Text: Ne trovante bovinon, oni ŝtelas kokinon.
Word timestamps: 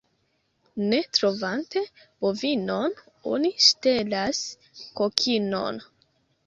Ne 0.93 1.01
trovante 1.17 1.83
bovinon, 2.25 2.99
oni 3.35 3.55
ŝtelas 3.69 4.43
kokinon. 5.03 5.81